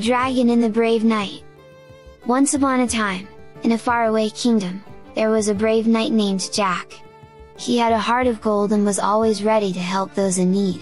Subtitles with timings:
[0.00, 1.42] The Dragon and the Brave Knight
[2.24, 3.28] Once upon a time,
[3.64, 4.82] in a faraway kingdom,
[5.14, 6.94] there was a brave knight named Jack.
[7.58, 10.80] He had a heart of gold and was always ready to help those in need.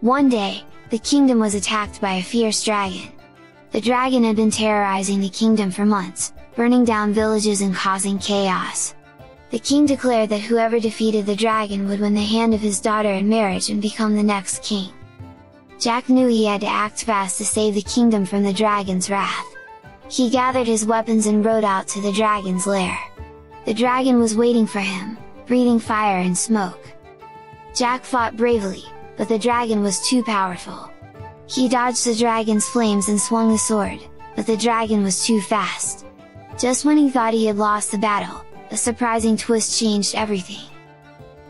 [0.00, 3.10] One day, the kingdom was attacked by a fierce dragon.
[3.72, 8.94] The dragon had been terrorizing the kingdom for months, burning down villages and causing chaos.
[9.50, 13.10] The king declared that whoever defeated the dragon would win the hand of his daughter
[13.10, 14.92] in marriage and become the next king.
[15.80, 19.46] Jack knew he had to act fast to save the kingdom from the dragon's wrath.
[20.10, 22.98] He gathered his weapons and rode out to the dragon's lair.
[23.64, 25.16] The dragon was waiting for him,
[25.46, 26.86] breathing fire and smoke.
[27.74, 28.84] Jack fought bravely,
[29.16, 30.90] but the dragon was too powerful.
[31.46, 34.00] He dodged the dragon's flames and swung the sword,
[34.36, 36.04] but the dragon was too fast.
[36.58, 40.68] Just when he thought he had lost the battle, a surprising twist changed everything.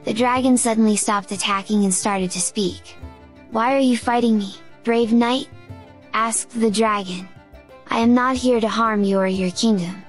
[0.04, 2.96] The dragon suddenly stopped attacking and started to speak.
[3.52, 5.48] Why are you fighting me, brave knight?
[6.14, 7.28] asked the dragon.
[7.88, 10.04] I am not here to harm you or your kingdom.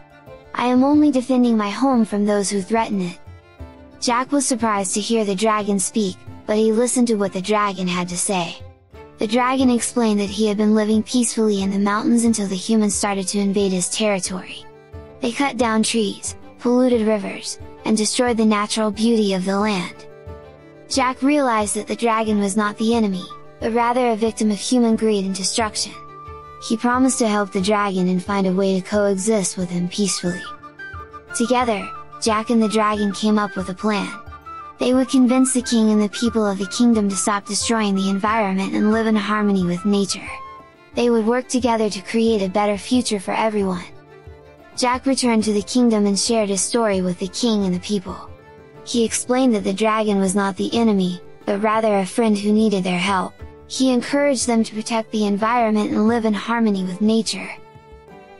[0.53, 3.17] I am only defending my home from those who threaten it.
[4.00, 7.88] Jack was surprised to hear the dragon speak, but he listened to what the dragon
[7.88, 8.58] had to say.
[9.17, 12.94] The dragon explained that he had been living peacefully in the mountains until the humans
[12.94, 14.66] started to invade his territory.
[15.19, 20.06] They cut down trees, polluted rivers, and destroyed the natural beauty of the land.
[20.92, 23.23] Jack realized that the dragon was not the enemy,
[23.61, 25.94] but rather a victim of human greed and destruction.
[26.67, 30.42] He promised to help the dragon and find a way to coexist with him peacefully.
[31.34, 31.89] Together,
[32.22, 34.12] Jack and the dragon came up with a plan.
[34.80, 38.09] They would convince the king and the people of the kingdom to stop destroying the
[38.09, 40.28] environment and live in harmony with nature.
[40.94, 43.86] They would work together to create a better future for everyone.
[44.75, 48.30] Jack returned to the kingdom and shared his story with the king and the people.
[48.85, 52.83] He explained that the dragon was not the enemy, but rather a friend who needed
[52.83, 53.33] their help.
[53.67, 57.50] He encouraged them to protect the environment and live in harmony with nature.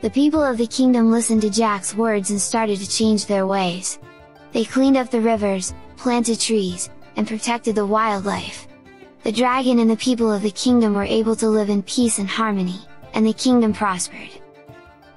[0.02, 3.98] The people of the kingdom listened to Jack's words and started to change their ways.
[4.52, 8.66] They cleaned up the rivers, planted trees, and protected the wildlife.
[9.22, 12.28] The dragon and the people of the kingdom were able to live in peace and
[12.28, 12.80] harmony,
[13.14, 14.28] and the kingdom prospered.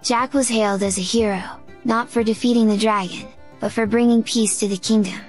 [0.03, 1.41] Jack was hailed as a hero,
[1.83, 3.27] not for defeating the dragon,
[3.59, 5.19] but for bringing peace to the kingdom.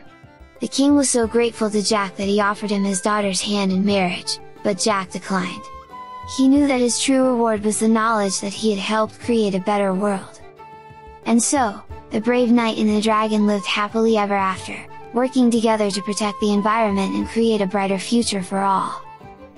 [0.60, 3.84] The king was so grateful to Jack that he offered him his daughter's hand in
[3.84, 5.62] marriage, but Jack declined.
[6.36, 9.60] He knew that his true reward was the knowledge that he had helped create a
[9.60, 10.40] better world.
[11.24, 14.76] And so, the brave knight and the dragon lived happily ever after,
[15.12, 19.02] working together to protect the environment and create a brighter future for all.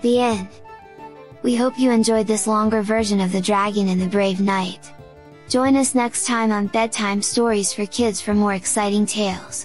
[0.03, 0.49] The end.
[1.43, 4.93] We hope you enjoyed this longer version of The Dragon and the Brave Knight.
[5.49, 9.65] Join us next time on Bedtime Stories for Kids for more exciting tales.